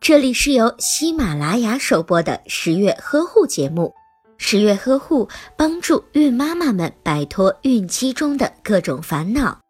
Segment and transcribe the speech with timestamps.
[0.00, 3.94] 这里是由喜马拉雅首播的十月呵护节目。
[4.36, 9.60] 十月呵护帮助孕妈妈们摆脱孕期中的各种烦恼。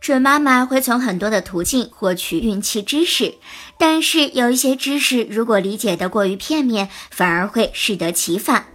[0.00, 3.34] 准妈妈会从很多的途径获取孕期知识，
[3.78, 8.66] 但是有一些知识如果理解的过于片面，反而会适得其反。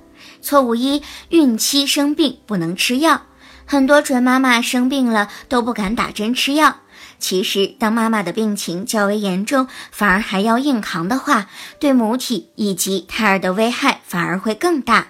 [0.41, 3.27] 错误一：孕期生病不能吃药。
[3.65, 6.77] 很多准妈妈生病了都不敢打针吃药。
[7.19, 11.47] 其实，当妈妈的病情较为严重，反而还要硬扛的话，
[11.79, 15.07] 对母体以及胎儿的危害反而会更大。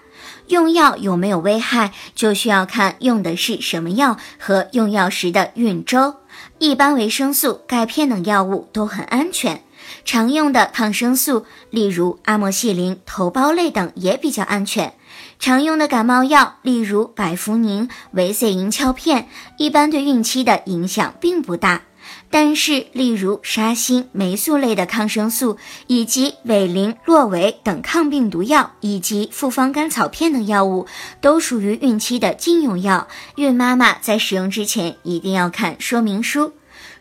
[0.48, 6.18] 用药有没有危害，就需要看用的是什么药和用药时的孕周。
[6.60, 9.63] 一般维生素、钙片等药物都很安全，
[10.06, 14.94] 常用的抗生素，例如阿莫西林、头孢类等也比较安全。
[15.40, 21.82] 常用的感冒药，例如百服宁、维 C 银翘片，一般对孕期的影响并不大。
[22.30, 30.88] 但是，例如沙星、霉素类的抗生素，以及韦林、洛韦等抗病毒药，以及复方甘草片等药物，
[31.22, 33.08] 都属于孕期的禁用药。
[33.36, 36.54] 孕妈妈在使用之前一定要看说明书。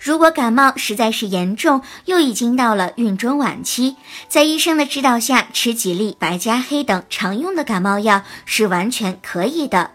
[0.03, 3.95] 如果感冒实在是严重，又已经到了孕中晚期，
[4.27, 9.93] 在医生的指导下吃几粒白加黑等常用的感冒药是完全可以的。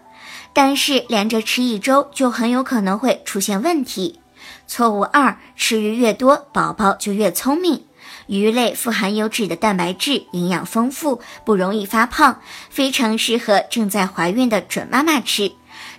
[0.54, 4.18] 但是连着吃一周，就很有可能会出现问题。
[4.66, 7.84] 错误二：吃鱼越多，宝宝就越聪明。
[8.28, 15.52] 鱼类富含优质的蛋白质，营养丰富，不容易发胖，非常适合正在怀孕的准妈妈吃。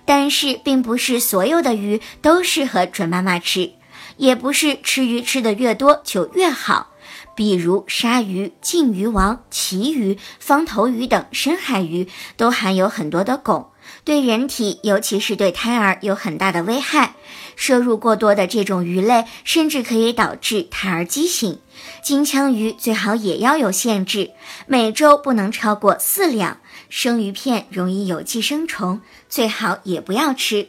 [0.04, 3.72] 但是，并不是所有的鱼都适合准妈妈吃，
[4.20, 6.88] 也不是吃鱼吃的越多就越好。
[7.34, 13.68] 比如鲨鱼、鲸鱼王、旗鱼、方头鱼等深海鱼，都含有很多的汞。
[14.04, 17.14] 对人体，尤其是对胎儿有很大的危害。
[17.56, 21.58] 摄入过多的这种鱼类，甚至可以导致胎儿畸形。
[22.02, 24.32] 金枪鱼最好也要有限制，
[24.66, 26.58] 每周不能超过四两。
[26.90, 29.00] 生鱼片容易有寄生虫，
[29.30, 30.68] 最好也不要吃。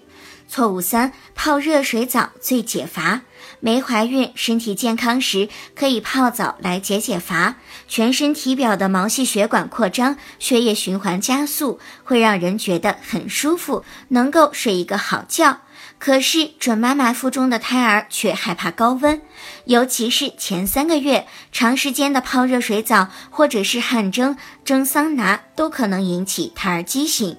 [0.51, 3.22] 错误三：泡热水澡最解乏。
[3.62, 7.56] 没怀孕、身体健康时，可以泡澡来解解乏。
[7.88, 15.62] 全身体表的毛细血管扩张，血液循环加速，会让人觉得很舒服，能够睡一个好觉。
[15.97, 19.22] 可是准妈妈腹中的胎儿却害怕高温，
[19.63, 24.35] 尤其是前三个月，长时间的泡热水澡或者是汗蒸、
[24.66, 27.38] 蒸桑拿，都可能引起胎儿畸形。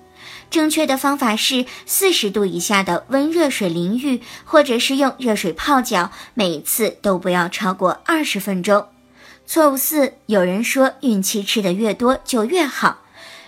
[0.50, 8.86] 正确的方法是四十度以下的温热水淋浴，或者是用热水泡脚，每次都不要超过二十分钟。
[9.46, 12.98] 错误四，有人说孕期吃的越多就越好，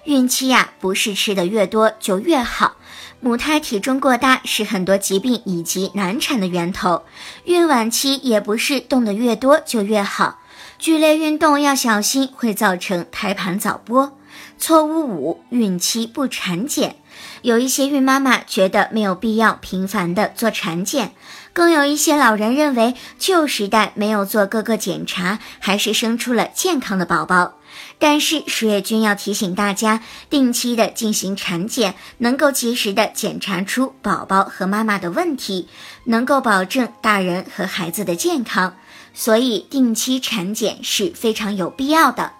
[0.04, 2.76] 孕期呀不是吃的越多就越好，
[3.20, 7.04] 母胎体重过大是很多疾病以及难产的源头，
[7.44, 10.40] 孕晚期也不是动得越多就越好，
[10.78, 14.10] 剧烈运动要小心会造成胎盘早剥。
[14.58, 16.96] 错误五：孕期不产检。
[17.42, 21.12] 有一些孕妈妈觉得没有必要频繁的做产检，
[21.52, 27.54] 更有一些老人认为旧时代没有做各个检查，还是生出了健康的宝宝。
[27.98, 35.68] 但是十月君要提醒大家，定期的进行产检，能够及时的检查出宝宝和妈妈的问题，
[36.04, 38.74] 能够保证大人和孩子的健康。
[39.12, 42.32] 所以定期产检是非常有必要的。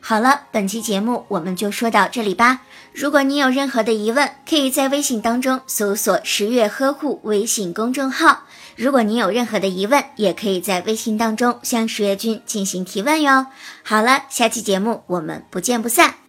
[0.00, 2.60] 好了，本期节目我们就说到这里吧。
[2.92, 8.44] 如果你有任何的疑问，可以在微信当中搜索“十月呵护”微信公众号。
[8.76, 13.46] 如果你有任何的疑问，也可以在微信当中向十月君进行提问哟。
[13.82, 16.27] 好了，下期节目我们不见不散。